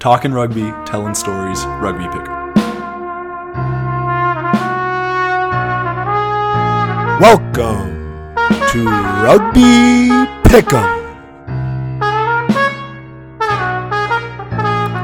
Talking 0.00 0.32
rugby, 0.32 0.72
telling 0.86 1.14
stories, 1.14 1.62
rugby 1.78 2.04
pick. 2.04 2.26
Welcome 7.20 8.34
to 8.70 8.86
Rugby 9.22 10.08
Pick'em. 10.48 10.88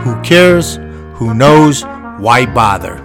Who 0.03 0.23
cares? 0.23 0.77
Who 1.17 1.35
knows? 1.35 1.83
Why 2.17 2.47
bother? 2.47 2.97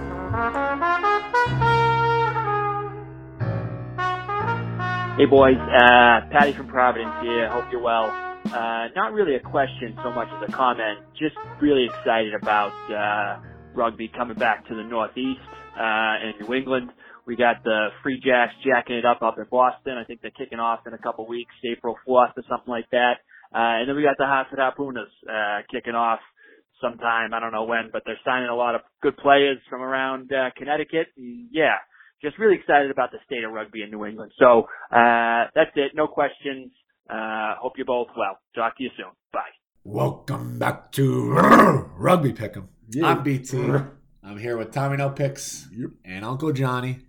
Hey 5.18 5.26
boys, 5.26 5.58
uh, 5.58 6.22
Patty 6.30 6.54
from 6.54 6.68
Providence 6.68 7.12
here. 7.20 7.50
Hope 7.50 7.66
you're 7.70 7.82
well. 7.82 8.31
Uh, 8.52 8.88
not 8.94 9.12
really 9.12 9.34
a 9.36 9.40
question 9.40 9.96
so 10.02 10.12
much 10.12 10.28
as 10.28 10.48
a 10.48 10.52
comment. 10.52 11.00
Just 11.18 11.36
really 11.60 11.86
excited 11.86 12.34
about 12.34 12.72
uh, 12.92 13.40
rugby 13.74 14.08
coming 14.08 14.36
back 14.36 14.66
to 14.68 14.74
the 14.74 14.82
Northeast 14.82 15.40
uh, 15.74 16.20
and 16.22 16.34
New 16.40 16.54
England. 16.54 16.90
We 17.26 17.36
got 17.36 17.64
the 17.64 17.88
Free 18.02 18.20
Jacks 18.20 18.52
jacking 18.66 18.96
it 18.96 19.06
up 19.06 19.22
up 19.22 19.38
in 19.38 19.46
Boston. 19.50 19.96
I 19.96 20.04
think 20.04 20.20
they're 20.20 20.32
kicking 20.36 20.58
off 20.58 20.80
in 20.86 20.92
a 20.92 20.98
couple 20.98 21.26
weeks, 21.26 21.54
April 21.64 21.96
4th 22.06 22.36
or 22.36 22.42
something 22.48 22.70
like 22.70 22.90
that. 22.90 23.22
Uh, 23.54 23.80
and 23.80 23.88
then 23.88 23.96
we 23.96 24.02
got 24.02 24.16
the 24.18 24.26
Hartford 24.26 24.58
Harpooners 24.58 25.12
uh, 25.28 25.62
kicking 25.70 25.94
off 25.94 26.20
sometime. 26.80 27.32
I 27.32 27.40
don't 27.40 27.52
know 27.52 27.64
when, 27.64 27.90
but 27.92 28.02
they're 28.04 28.20
signing 28.24 28.48
a 28.48 28.56
lot 28.56 28.74
of 28.74 28.82
good 29.02 29.16
players 29.16 29.58
from 29.70 29.82
around 29.82 30.32
uh, 30.32 30.50
Connecticut. 30.56 31.08
And 31.16 31.48
yeah, 31.52 31.76
just 32.22 32.38
really 32.38 32.56
excited 32.56 32.90
about 32.90 33.12
the 33.12 33.18
state 33.24 33.44
of 33.44 33.52
rugby 33.52 33.82
in 33.82 33.90
New 33.90 34.04
England. 34.04 34.32
So 34.38 34.66
uh, 34.90 35.48
that's 35.54 35.70
it. 35.76 35.92
No 35.94 36.06
questions. 36.06 36.72
Uh, 37.08 37.54
hope 37.56 37.74
you're 37.76 37.86
both 37.86 38.08
well. 38.16 38.38
Talk 38.54 38.76
to 38.78 38.84
you 38.84 38.90
soon. 38.96 39.06
Bye. 39.32 39.40
Welcome 39.84 40.58
back 40.58 40.92
to 40.92 41.32
Rugby 41.96 42.32
Pick'em. 42.32 42.68
I'm 43.02 43.22
BT. 43.22 43.58
I'm 44.22 44.38
here 44.38 44.56
with 44.56 44.70
Tommy 44.72 44.96
No 44.98 45.10
Picks 45.10 45.66
and 46.04 46.24
Uncle 46.24 46.52
Johnny, 46.52 47.00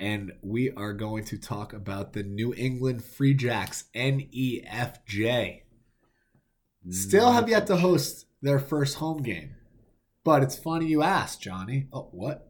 and 0.00 0.32
we 0.42 0.70
are 0.70 0.94
going 0.94 1.24
to 1.24 1.38
talk 1.38 1.72
about 1.72 2.14
the 2.14 2.22
New 2.22 2.54
England 2.54 3.04
Free 3.04 3.34
Jacks 3.34 3.84
NEFJ. 3.94 5.60
Still 6.90 7.32
have 7.32 7.48
yet 7.48 7.66
to 7.66 7.76
host 7.76 8.26
their 8.42 8.58
first 8.58 8.96
home 8.96 9.22
game, 9.22 9.56
but 10.24 10.42
it's 10.42 10.58
funny 10.58 10.86
you 10.86 11.02
asked, 11.02 11.42
Johnny. 11.42 11.88
Oh, 11.92 12.08
what? 12.12 12.48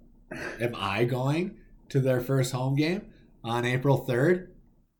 Am 0.61 0.75
I 0.77 1.05
going 1.05 1.57
to 1.89 2.01
their 2.01 2.21
first 2.21 2.53
home 2.53 2.77
game 2.77 3.13
on 3.43 3.65
April 3.65 4.05
3rd? 4.07 4.49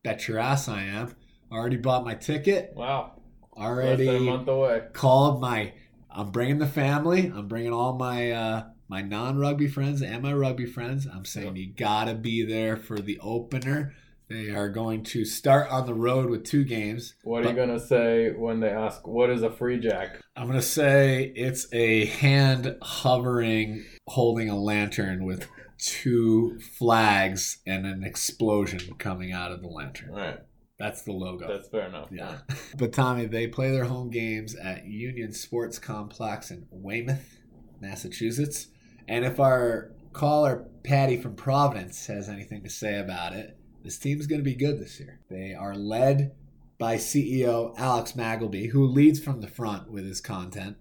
Bet 0.03 0.27
your 0.27 0.39
ass 0.39 0.67
I 0.67 0.83
am. 0.83 1.15
Already 1.51 1.77
bought 1.77 2.03
my 2.03 2.15
ticket. 2.15 2.73
Wow. 2.75 3.13
Already 3.55 4.07
a 4.07 4.19
month 4.19 4.47
away. 4.47 4.83
called 4.93 5.39
my 5.39 5.73
I'm 6.11 6.31
bringing 6.31 6.59
the 6.59 6.67
family. 6.67 7.31
I'm 7.33 7.47
bringing 7.47 7.73
all 7.73 7.93
my 7.93 8.31
uh 8.31 8.63
my 8.87 9.01
non-rugby 9.01 9.67
friends 9.67 10.01
and 10.01 10.21
my 10.21 10.33
rugby 10.33 10.65
friends. 10.65 11.07
I'm 11.11 11.25
saying 11.25 11.55
you 11.55 11.73
got 11.73 12.05
to 12.05 12.13
be 12.13 12.43
there 12.43 12.77
for 12.77 12.99
the 12.99 13.19
opener. 13.19 13.93
They 14.27 14.49
are 14.49 14.69
going 14.69 15.03
to 15.03 15.23
start 15.23 15.69
on 15.69 15.85
the 15.85 15.93
road 15.93 16.29
with 16.29 16.43
two 16.45 16.63
games. 16.63 17.13
What 17.23 17.45
are 17.45 17.49
you 17.49 17.55
gonna 17.55 17.79
say 17.79 18.31
when 18.31 18.59
they 18.59 18.69
ask 18.69 19.05
what 19.07 19.29
is 19.29 19.43
a 19.43 19.51
free 19.51 19.79
jack? 19.79 20.19
I'm 20.35 20.47
going 20.47 20.59
to 20.59 20.65
say 20.65 21.31
it's 21.35 21.71
a 21.73 22.05
hand 22.05 22.75
hovering 22.81 23.85
holding 24.07 24.49
a 24.49 24.57
lantern 24.57 25.23
with 25.23 25.47
two 25.77 26.59
flags 26.59 27.59
and 27.65 27.85
an 27.85 28.03
explosion 28.03 28.95
coming 28.97 29.31
out 29.31 29.51
of 29.51 29.61
the 29.61 29.67
lantern. 29.67 30.09
All 30.11 30.17
right, 30.17 30.39
That's 30.77 31.03
the 31.03 31.13
logo. 31.13 31.47
that's 31.47 31.69
fair 31.69 31.87
enough. 31.87 32.09
Yeah. 32.11 32.39
But 32.77 32.91
Tommy, 32.91 33.25
they 33.25 33.47
play 33.47 33.71
their 33.71 33.85
home 33.85 34.09
games 34.09 34.55
at 34.55 34.85
Union 34.85 35.31
Sports 35.31 35.79
Complex 35.79 36.51
in 36.51 36.67
Weymouth, 36.69 37.39
Massachusetts. 37.79 38.67
And 39.07 39.23
if 39.23 39.39
our 39.39 39.91
caller 40.11 40.67
Patty 40.83 41.17
from 41.17 41.35
Providence 41.35 42.07
has 42.07 42.27
anything 42.27 42.63
to 42.63 42.69
say 42.69 42.99
about 42.99 43.33
it, 43.33 43.57
this 43.83 43.97
team's 43.97 44.27
going 44.27 44.39
to 44.41 44.43
be 44.43 44.55
good 44.55 44.79
this 44.79 44.99
year. 44.99 45.21
They 45.29 45.53
are 45.53 45.75
led 45.75 46.35
by 46.77 46.95
CEO 46.95 47.73
Alex 47.77 48.13
Magleby, 48.13 48.71
who 48.71 48.85
leads 48.85 49.19
from 49.19 49.39
the 49.39 49.47
front 49.47 49.89
with 49.89 50.05
his 50.05 50.19
content. 50.19 50.77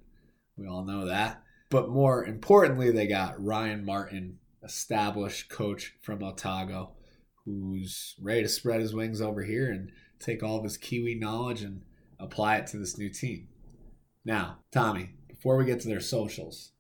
We 0.57 0.67
all 0.67 0.85
know 0.85 1.07
that. 1.07 1.43
But 1.71 1.91
more 1.91 2.25
importantly, 2.25 2.91
they 2.91 3.07
got 3.07 3.43
Ryan 3.43 3.85
Martin, 3.85 4.39
established 4.63 5.49
coach 5.49 5.95
from 6.01 6.23
Otago, 6.23 6.93
who's 7.45 8.15
ready 8.21 8.43
to 8.43 8.49
spread 8.49 8.81
his 8.81 8.95
wings 8.95 9.21
over 9.21 9.43
here 9.43 9.71
and 9.71 9.91
take 10.19 10.43
all 10.43 10.57
of 10.59 10.65
his 10.65 10.77
Kiwi 10.77 11.15
knowledge 11.15 11.63
and 11.63 11.83
apply 12.19 12.57
it 12.57 12.67
to 12.69 12.79
this 12.79 12.97
new 12.99 13.11
team. 13.11 13.49
Now, 14.25 14.59
Tommy, 14.73 15.11
before 15.29 15.57
we 15.57 15.65
get 15.67 15.81
to 15.81 15.89
their 15.89 16.01
socials, 16.01 16.73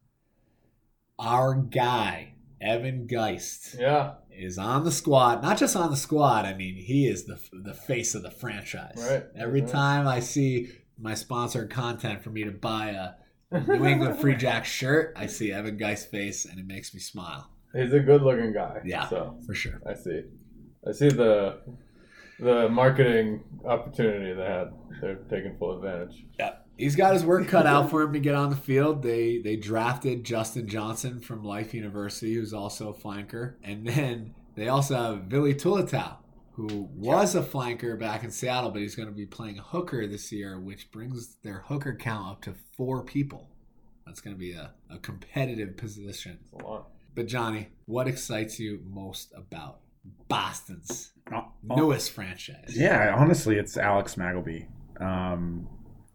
our 1.18 1.54
guy, 1.54 2.34
Evan 2.60 3.06
Geist, 3.06 3.76
Yeah, 3.78 4.14
is 4.30 4.58
on 4.58 4.84
the 4.84 4.90
squad. 4.92 5.42
Not 5.42 5.58
just 5.58 5.76
on 5.76 5.90
the 5.90 5.96
squad, 5.96 6.44
I 6.46 6.54
mean, 6.54 6.76
he 6.76 7.06
is 7.06 7.24
the, 7.26 7.38
the 7.52 7.74
face 7.74 8.14
of 8.14 8.22
the 8.22 8.30
franchise. 8.30 8.96
Right. 8.96 9.24
Every 9.36 9.60
Right. 9.60 9.70
time 9.70 10.08
I 10.08 10.20
see 10.20 10.70
my 10.98 11.14
sponsored 11.14 11.70
content 11.70 12.22
for 12.22 12.30
me 12.30 12.44
to 12.44 12.50
buy 12.50 12.90
a 12.90 13.60
New 13.66 13.84
England 13.84 14.18
Free 14.20 14.34
Jack 14.36 14.64
shirt, 14.64 15.12
I 15.16 15.26
see 15.26 15.52
Evan 15.52 15.76
Geist's 15.76 16.06
face 16.06 16.46
and 16.46 16.58
it 16.58 16.66
makes 16.66 16.94
me 16.94 17.00
smile. 17.00 17.50
he's 17.74 17.92
a 17.92 18.00
good-looking 18.00 18.52
guy. 18.54 18.80
Yeah. 18.84 19.08
So 19.08 19.38
For 19.46 19.54
sure. 19.54 19.80
I 19.86 19.94
see, 19.94 20.22
I 20.86 20.92
see 20.92 21.08
the 21.08 21.58
the 22.38 22.68
marketing 22.68 23.44
opportunity 23.64 24.32
they 24.32 24.44
had. 24.44 24.72
They're 25.00 25.16
taking 25.30 25.56
full 25.56 25.76
advantage. 25.76 26.24
Yeah, 26.38 26.56
he's 26.76 26.96
got 26.96 27.14
his 27.14 27.24
work 27.24 27.48
cut 27.48 27.66
out 27.66 27.90
for 27.90 28.02
him 28.02 28.12
to 28.12 28.20
get 28.20 28.34
on 28.34 28.50
the 28.50 28.56
field. 28.56 29.02
They 29.02 29.38
they 29.38 29.56
drafted 29.56 30.24
Justin 30.24 30.68
Johnson 30.68 31.20
from 31.20 31.44
Life 31.44 31.74
University, 31.74 32.34
who's 32.34 32.52
also 32.52 32.90
a 32.90 32.94
flanker, 32.94 33.54
and 33.62 33.86
then 33.86 34.34
they 34.54 34.68
also 34.68 34.94
have 34.94 35.28
Billy 35.28 35.54
Tulitau, 35.54 36.16
who 36.52 36.88
was 36.94 37.34
a 37.34 37.42
flanker 37.42 37.98
back 37.98 38.24
in 38.24 38.30
Seattle, 38.30 38.70
but 38.70 38.82
he's 38.82 38.94
going 38.94 39.08
to 39.08 39.14
be 39.14 39.26
playing 39.26 39.56
hooker 39.56 40.06
this 40.06 40.30
year, 40.30 40.60
which 40.60 40.90
brings 40.90 41.36
their 41.42 41.64
hooker 41.66 41.94
count 41.94 42.30
up 42.30 42.42
to 42.42 42.54
four 42.76 43.02
people. 43.02 43.50
That's 44.06 44.20
going 44.20 44.36
to 44.36 44.40
be 44.40 44.52
a, 44.52 44.72
a 44.90 44.98
competitive 44.98 45.76
position. 45.76 46.38
It's 46.42 46.52
a 46.52 46.64
lot. 46.66 46.88
But 47.14 47.26
Johnny, 47.26 47.68
what 47.86 48.06
excites 48.06 48.60
you 48.60 48.80
most 48.84 49.32
about 49.34 49.78
Boston's 50.28 51.12
Oh, 51.32 51.52
newest 51.62 52.10
franchise? 52.10 52.74
Yeah, 52.76 53.14
honestly, 53.16 53.56
it's 53.56 53.76
Alex 53.78 54.16
Magleby. 54.16 54.66
Um, 55.00 55.66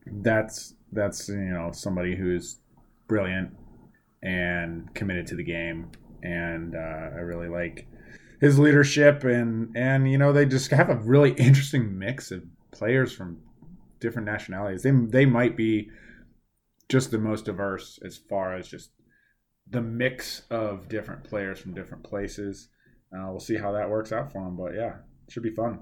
that's 0.06 0.76
that's 0.92 1.30
you 1.30 1.36
know 1.38 1.72
somebody 1.72 2.16
who's 2.16 2.60
brilliant 3.08 3.56
and 4.22 4.94
committed 4.94 5.26
to 5.28 5.36
the 5.36 5.44
game, 5.44 5.92
and 6.22 6.76
uh, 6.76 6.78
I 7.16 7.22
really 7.22 7.48
like 7.48 7.88
his 8.40 8.60
leadership 8.60 9.24
and 9.24 9.76
and 9.76 10.10
you 10.10 10.18
know 10.18 10.32
they 10.32 10.46
just 10.46 10.70
have 10.72 10.90
a 10.90 10.96
really 10.96 11.32
interesting 11.34 11.98
mix 11.98 12.32
of 12.32 12.44
players 12.72 13.12
from 13.12 13.40
different 14.00 14.28
nationalities. 14.28 14.84
They 14.84 14.92
they 14.92 15.26
might 15.26 15.58
be 15.58 15.90
just 16.88 17.10
the 17.12 17.18
most 17.18 17.46
diverse 17.46 18.00
as 18.06 18.18
far 18.18 18.56
as 18.56 18.68
just 18.68 18.92
the 19.70 19.82
mix 19.82 20.44
of 20.50 20.88
different 20.88 21.24
players 21.24 21.60
from 21.60 21.74
different 21.74 22.04
places. 22.04 22.70
Uh, 23.14 23.28
we'll 23.30 23.40
see 23.40 23.58
how 23.58 23.72
that 23.72 23.90
works 23.90 24.12
out 24.12 24.32
for 24.32 24.40
him, 24.40 24.56
but 24.56 24.74
yeah, 24.76 24.96
it 25.28 25.32
should 25.32 25.44
be 25.44 25.54
fun. 25.54 25.80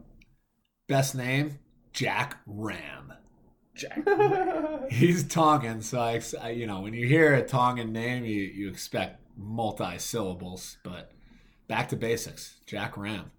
Best 0.88 1.16
name, 1.16 1.60
Jack 1.92 2.38
Ram. 2.46 3.14
Jack. 3.76 4.00
He's 4.92 5.28
Tongan, 5.28 5.82
so 5.82 6.00
I, 6.00 6.22
I, 6.42 6.50
you 6.52 6.66
know, 6.66 6.82
when 6.82 6.94
you 6.94 7.08
hear 7.08 7.34
a 7.34 7.46
Tongan 7.46 7.92
name, 7.92 8.24
you, 8.24 8.42
you 8.42 8.70
expect 8.70 9.22
multi 9.36 9.98
syllables. 9.98 10.78
But 10.84 11.12
back 11.68 11.90
to 11.90 11.96
basics, 11.96 12.58
Jack 12.66 12.98
Ram. 12.98 13.32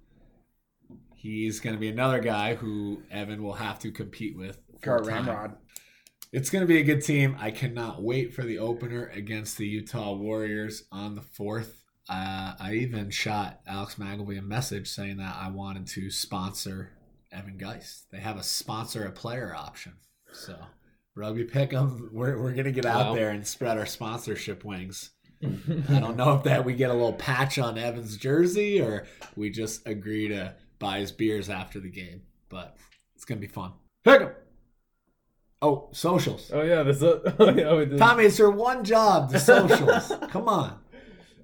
He's 1.15 1.59
going 1.59 1.75
to 1.75 1.81
be 1.81 1.89
another 1.89 2.21
guy 2.21 2.55
who 2.55 3.03
Evan 3.11 3.43
will 3.43 3.55
have 3.55 3.79
to 3.81 3.91
compete 3.91 4.37
with. 4.37 4.61
Car 4.83 4.99
full-time. 4.99 5.27
Ramrod. 5.27 5.57
It's 6.31 6.51
going 6.51 6.63
to 6.63 6.69
be 6.69 6.79
a 6.79 6.85
good 6.85 7.03
team. 7.03 7.37
I 7.41 7.51
cannot 7.51 8.03
wait 8.03 8.35
for 8.35 8.43
the 8.43 8.59
opener 8.59 9.07
against 9.15 9.57
the 9.57 9.67
Utah 9.67 10.13
Warriors 10.13 10.85
on 10.93 11.15
the 11.15 11.23
4th. 11.23 11.71
Uh, 12.09 12.55
I 12.59 12.73
even 12.75 13.11
shot 13.11 13.61
Alex 13.67 13.97
Magleby 13.97 14.39
a 14.39 14.43
message 14.43 14.89
saying 14.89 15.19
that 15.19 15.37
I 15.39 15.51
wanted 15.51 15.87
to 15.89 16.11
sponsor 16.11 16.93
Evan 17.31 17.59
Geist. 17.59 18.11
They 18.11 18.19
have 18.19 18.39
a 18.39 18.43
sponsor 18.43 19.05
a 19.05 19.11
player 19.13 19.55
option. 19.55 19.93
So, 20.33 20.57
Rugby 21.15 21.45
Pick'em, 21.45 22.11
we're, 22.13 22.41
we're 22.41 22.53
going 22.53 22.65
to 22.65 22.73
get 22.73 22.87
out 22.87 23.09
Wow. 23.09 23.15
there 23.15 23.31
and 23.31 23.47
spread 23.47 23.77
our 23.77 23.85
sponsorship 23.87 24.65
wings. 24.65 25.11
I 25.45 26.01
don't 26.01 26.17
know 26.17 26.35
if 26.35 26.45
that 26.45 26.65
we 26.65 26.75
get 26.75 26.91
a 26.91 26.95
little 26.95 27.13
patch 27.13 27.59
on 27.59 27.77
Evan's 27.79 28.17
jersey 28.17 28.81
or 28.81 29.07
we 29.37 29.51
just 29.51 29.87
agree 29.87 30.29
to 30.29 30.55
buy 30.79 31.01
his 31.01 31.13
beers 31.13 31.51
after 31.51 31.79
the 31.79 31.91
game, 31.91 32.23
but 32.49 32.77
it's 33.15 33.25
going 33.27 33.41
to 33.41 33.47
be 33.47 33.53
fun. 33.53 33.73
Pick'em! 34.07 34.33
Oh, 35.61 35.89
socials. 35.93 36.51
Oh 36.55 36.63
yeah, 36.63 36.83
this. 36.85 37.03
Uh, 37.03 37.19
oh, 37.39 37.51
yeah, 37.51 37.75
we 37.75 37.85
did. 37.87 37.99
Tommy, 37.99 38.25
it's 38.25 38.39
your 38.39 38.51
one 38.51 38.85
job, 38.85 39.31
the 39.31 39.41
socials. 39.41 40.13
Come 40.31 40.49
on. 40.49 40.79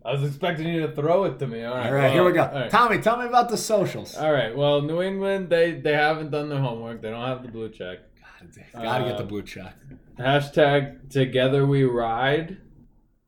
I 0.05 0.13
was 0.13 0.23
expecting 0.23 0.69
you 0.69 0.87
to 0.87 0.93
throw 0.95 1.25
it 1.25 1.39
to 1.39 1.47
me. 1.47 1.65
All 1.65 1.75
right, 1.75 1.87
All 1.87 1.93
right, 1.95 2.13
here 2.13 2.25
we 2.25 2.33
go. 2.33 2.43
well, 2.43 2.51
all 2.55 2.61
right. 2.61 2.71
Tommy, 2.71 2.99
tell 3.01 3.17
me 3.19 3.27
about 3.27 3.49
the 3.49 3.57
socials. 3.57 4.15
All 4.17 4.33
right. 4.33 4.55
Well, 4.55 4.83
New 4.83 5.01
England, 5.01 5.49
they 5.49 5.73
they 5.73 5.95
haven't 5.95 6.31
done 6.31 6.49
their 6.51 6.61
homework. 6.61 7.01
They 7.01 7.11
don't 7.11 7.25
have 7.27 7.43
the 7.43 7.49
blue 7.49 7.71
check. 7.71 7.99
Gotta 8.75 9.05
get 9.05 9.17
the 9.17 9.25
Uh, 9.25 9.27
blue 9.27 9.43
check. 9.43 9.75
Hashtag 10.19 11.11
Together 11.11 11.65
We 11.67 11.85
Ride. 11.85 12.59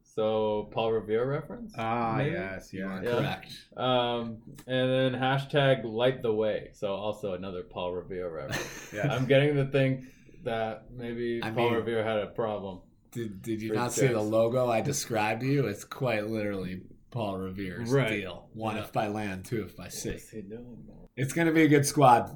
So 0.03 0.69
Paul 0.73 0.93
Revere 0.93 1.27
reference. 1.27 1.75
Ah, 1.77 2.15
Maybe? 2.17 2.31
yes, 2.33 2.73
You 2.73 2.87
are 2.87 3.03
yeah. 3.03 3.11
Yeah. 3.11 3.19
correct. 3.19 3.53
Um, 3.77 4.39
and 4.67 4.91
then 4.91 5.13
hashtag 5.21 5.85
Light 5.85 6.23
the 6.23 6.33
Way. 6.33 6.71
So 6.73 6.89
also 6.95 7.35
another 7.35 7.63
Paul 7.63 7.93
Revere 7.93 8.31
reference. 8.31 8.91
Yes. 8.95 9.09
I'm 9.11 9.27
getting 9.27 9.57
to 9.57 9.67
think 9.67 10.05
that 10.45 10.85
maybe 10.91 11.41
I 11.43 11.51
Paul 11.51 11.65
mean- 11.71 11.75
Revere 11.75 12.03
had 12.05 12.19
a 12.19 12.27
problem. 12.29 12.81
Did, 13.17 13.41
did 13.41 13.63
you 13.63 13.69
Free 13.71 13.79
not 13.79 13.93
see 13.93 14.09
the 14.09 14.21
logo 14.21 14.69
I 14.69 14.83
described 14.83 15.41
to 15.41 15.47
you? 15.47 15.67
It's 15.67 15.85
quite 15.85 16.27
literally 16.27 16.83
Paul 17.11 17.39
Revere's 17.39 17.91
Right. 17.91 18.11
deal. 18.11 18.51
One 18.53 18.77
Yeah. 18.77 18.83
if 18.83 18.93
by 18.93 19.09
land, 19.09 19.47
two 19.47 19.63
if 19.63 19.75
by 19.75 19.89
sea. 19.89 20.11
What's 20.11 20.31
he 20.31 20.43
doing? 20.43 20.85
man? 20.87 20.97
It's 21.17 21.33
going 21.33 21.47
to 21.47 21.53
be 21.55 21.63
a 21.63 21.69
good 21.69 21.87
squad. 21.87 22.31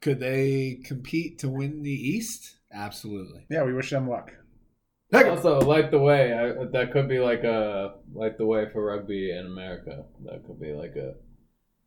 Could 0.00 0.18
they 0.18 0.80
compete 0.84 1.38
to 1.38 1.48
win 1.48 1.82
the 1.82 1.92
East? 1.92 2.56
Absolutely. 2.72 3.46
Yeah, 3.48 3.62
we 3.62 3.72
wish 3.72 3.90
them 3.90 4.08
luck. 4.08 4.32
Also, 5.14 5.60
Light 5.60 5.90
the 5.92 6.00
Way. 6.00 6.32
I, 6.32 6.64
that 6.72 6.90
could 6.90 7.08
be 7.08 7.20
like 7.20 7.44
a 7.44 7.94
Light 8.12 8.38
the 8.38 8.46
Way 8.46 8.68
for 8.72 8.86
rugby 8.86 9.30
in 9.30 9.46
America. 9.46 10.06
That 10.24 10.44
could 10.44 10.58
be 10.58 10.72
like 10.72 10.96
a 10.96 11.14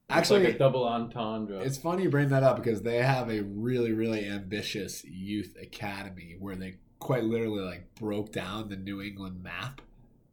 Actually, 0.09 0.45
like 0.45 0.55
a 0.55 0.57
double 0.59 0.87
entendre. 0.87 1.59
It's 1.61 1.77
funny 1.79 2.03
you 2.03 2.09
bring 2.09 2.29
that 2.29 2.43
up 2.43 2.57
because 2.57 2.83
they 2.83 2.97
have 2.99 3.29
a 3.29 3.41
really, 3.41 3.91
really 3.91 4.25
ambitious 4.25 5.03
youth 5.03 5.57
academy 5.59 6.35
where 6.39 6.55
they 6.55 6.75
quite 7.05 7.23
literally 7.23 7.61
like 7.61 7.93
broke 7.95 8.31
down 8.31 8.67
the 8.69 8.75
New 8.75 8.99
England 8.99 9.43
map 9.43 9.79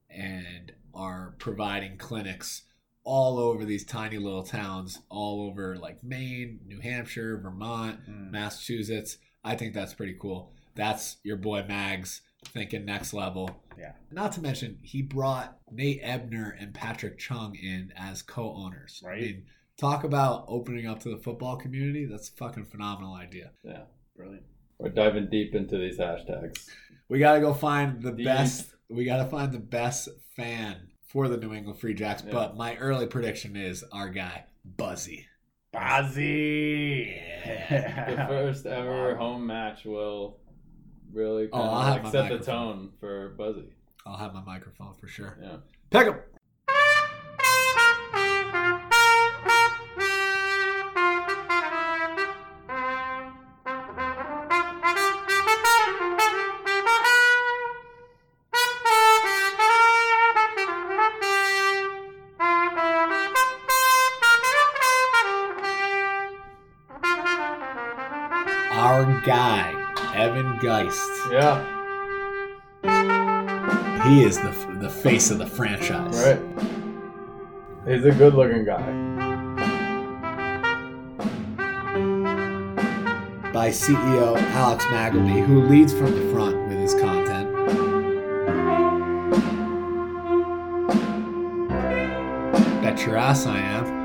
and 0.09 0.73
are 0.95 1.35
providing 1.39 1.99
clinics 1.99 2.63
all 3.05 3.39
over 3.39 3.65
these 3.65 3.85
tiny 3.85 4.17
little 4.17 4.43
towns, 4.43 5.01
all 5.11 5.43
over 5.49 5.77
like 5.77 6.03
Maine, 6.03 6.61
New 6.67 6.81
Hampshire, 6.81 7.37
Vermont, 7.39 7.99
Mm. 8.09 8.31
Massachusetts. 8.31 9.19
I 9.45 9.55
think 9.57 9.75
that's 9.75 9.93
pretty 9.93 10.17
cool. 10.19 10.53
That's 10.75 11.19
your 11.25 11.37
boy 11.37 11.65
Mags 11.69 12.23
thinking 12.47 12.85
next 12.87 13.13
level. 13.13 13.51
Yeah. 13.79 13.93
Not 14.11 14.33
to 14.33 14.41
mention, 14.41 14.79
he 14.83 15.03
brought 15.03 15.59
Nate 15.71 16.01
Ebner 16.03 16.57
and 16.59 16.73
Patrick 16.73 17.19
Chung 17.19 17.55
in 17.55 17.93
as 17.97 18.23
co 18.23 18.55
owners. 18.55 19.03
Right. 19.05 19.19
I 19.19 19.21
mean, 19.21 19.45
talk 19.77 20.05
about 20.05 20.45
opening 20.49 20.87
up 20.87 21.01
to 21.01 21.11
the 21.11 21.19
football 21.23 21.57
community. 21.57 22.07
That's 22.07 22.29
a 22.31 22.33
fucking 22.33 22.65
phenomenal 22.67 23.15
idea. 23.15 23.51
yeah. 23.63 23.85
Brilliant. 24.17 24.45
We're 24.83 24.89
diving 24.91 25.29
deep 25.31 25.55
into 25.55 25.79
these 25.79 25.97
hashtags. 25.99 26.69
We 27.09 27.21
got 27.21 27.35
to 27.35 27.41
go 27.41 27.55
find 27.55 28.03
the 28.03 28.11
Deep. 28.11 28.27
best. 28.27 28.75
We 28.91 29.05
got 29.05 29.19
to 29.19 29.27
find 29.27 29.53
the 29.53 29.61
best 29.61 30.09
fan 30.35 30.89
for 31.07 31.29
the 31.29 31.37
New 31.37 31.55
England 31.55 31.79
Free 31.79 31.95
Jacks. 31.95 32.25
Yeah. 32.27 32.33
But 32.33 32.57
my 32.57 32.75
early 32.79 33.07
prediction 33.07 33.55
is 33.55 33.85
our 33.93 34.09
guy, 34.09 34.45
Buzzy. 34.65 35.27
Bozzy. 35.73 37.15
The 37.71 38.25
first 38.29 38.67
ever 38.67 39.15
home 39.15 39.47
match 39.47 39.85
will 39.85 40.39
really 41.13 41.49
Oh, 41.53 41.59
kind 41.59 41.71
I'll 41.71 41.81
of 41.81 41.95
like 41.95 42.03
my 42.03 42.11
set 42.11 42.29
the 42.31 42.45
tone 42.45 42.91
for 42.99 43.31
Buzzy. 43.39 43.69
I'll 44.05 44.17
have 44.17 44.35
my 44.35 44.43
microphone 44.43 44.95
for 44.95 45.07
sure. 45.07 45.39
Yeah. 45.41 45.57
Pick 45.91 46.09
him. 46.09 46.17
Guy, 69.25 69.73
Evan 70.15 70.59
Geist. 70.59 71.11
Yeah. 71.31 71.69
He 74.09 74.25
is 74.25 74.37
the 74.39 74.51
the 74.81 74.91
face 74.91 75.31
of 75.31 75.39
the 75.39 75.47
franchise. 75.47 76.19
Right. 76.19 76.41
He's 77.87 78.05
a 78.05 78.11
good 78.11 78.35
looking 78.35 78.65
guy. 78.65 78.83
By 83.53 83.69
CEO 83.69 84.37
Alex 84.55 84.85
Magleby, 84.87 85.47
who 85.47 85.63
leads 85.67 85.93
from 85.93 86.13
the 86.13 86.33
front 86.33 86.57
with 86.69 86.79
his 86.79 86.95
content. 86.95 87.53
Bet 92.83 93.07
your 93.07 93.17
ass 93.17 93.47
I 93.47 93.59
am. 93.59 94.03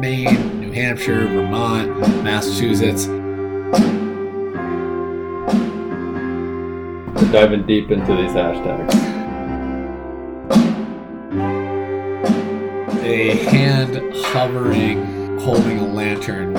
Maine, 0.00 0.49
New 0.70 0.76
Hampshire, 0.76 1.26
Vermont, 1.26 1.98
Massachusetts. 2.22 3.08
We're 7.16 7.32
diving 7.32 7.66
deep 7.66 7.90
into 7.90 8.14
these 8.14 8.30
hashtags. 8.30 8.94
A 13.02 13.34
hand 13.46 14.14
hovering, 14.26 15.38
holding 15.40 15.80
a 15.80 15.86
lantern, 15.88 16.54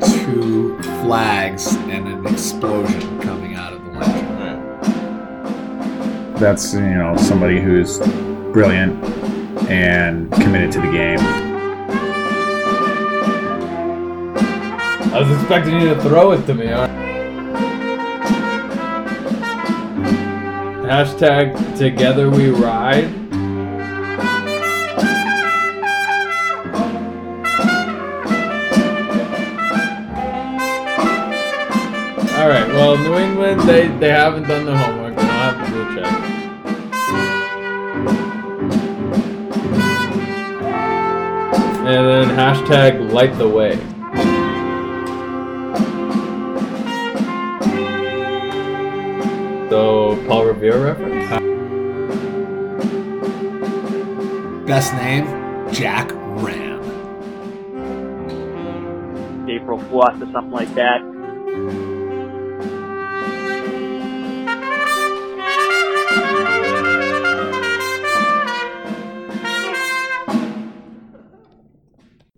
two 0.00 0.76
flags, 1.04 1.76
and 1.76 2.08
an 2.08 2.26
explosion 2.26 3.20
coming 3.20 3.54
out 3.54 3.74
of 3.74 3.84
the 3.84 3.92
lantern. 3.92 4.80
That's 6.34 6.74
you 6.74 6.80
know 6.80 7.16
somebody 7.16 7.60
who's 7.60 7.98
brilliant 8.52 9.04
and 9.70 10.32
committed 10.32 10.72
to 10.72 10.80
the 10.80 10.90
game. 10.90 11.51
I 15.12 15.20
was 15.20 15.30
expecting 15.38 15.78
you 15.78 15.92
to 15.92 16.00
throw 16.00 16.32
it 16.32 16.46
to 16.46 16.54
me. 16.54 16.68
Hashtag 20.88 21.76
Together 21.76 22.30
We 22.30 22.48
Ride. 22.48 23.12
All 32.34 32.48
right. 32.48 32.68
Well, 32.68 32.96
New 32.96 33.16
England, 33.18 33.60
they 33.68 33.88
they 33.88 34.08
haven't 34.08 34.48
done 34.48 34.64
their 34.64 34.78
homework. 34.78 35.14
Don't 35.14 35.26
have 35.26 35.60
the 35.60 35.66
blue 35.72 35.94
check. 35.94 36.12
And 41.86 42.06
then 42.08 42.28
hashtag 42.34 43.12
Light 43.12 43.36
the 43.36 43.46
Way. 43.46 43.78
So 50.12 50.26
Paul 50.26 50.44
Revere 50.44 50.78
reference. 50.78 51.30
Best 54.66 54.92
name, 54.92 55.24
Jack 55.72 56.12
Ram. 56.12 56.82
April 59.48 59.78
Fourth 59.88 60.20
or 60.20 60.30
something 60.30 60.50
like 60.50 60.74
that. 60.74 61.00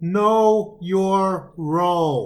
Know 0.01 0.79
your 0.81 1.53
role. 1.57 2.25